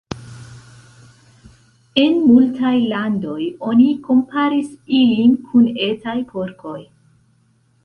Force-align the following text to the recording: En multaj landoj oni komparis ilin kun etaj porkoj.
En 2.03 2.17
multaj 2.29 2.71
landoj 2.95 3.37
oni 3.73 3.87
komparis 4.09 4.73
ilin 5.03 5.39
kun 5.51 5.71
etaj 5.93 6.19
porkoj. 6.35 6.79